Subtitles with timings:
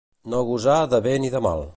[0.33, 1.67] No gosar de bé ni de mal.